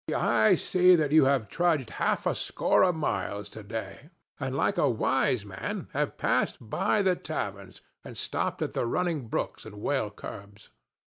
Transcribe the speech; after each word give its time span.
I 0.15 0.55
see 0.55 0.95
that 0.95 1.11
you 1.11 1.25
have 1.25 1.47
trudged 1.47 1.91
half 2.01 2.25
a 2.25 2.33
score 2.33 2.83
of 2.83 2.95
miles 2.95 3.49
to 3.49 3.61
day, 3.61 4.09
and 4.39 4.57
like 4.57 4.79
a 4.79 4.89
wise 4.89 5.45
man 5.45 5.89
have 5.93 6.17
passed 6.17 6.57
by 6.59 7.03
the 7.03 7.15
taverns 7.15 7.81
and 8.03 8.17
stopped 8.17 8.63
at 8.63 8.73
the 8.73 8.87
running 8.87 9.27
brooks 9.27 9.63
and 9.63 9.75
well 9.79 10.09
curbs. 10.09 10.71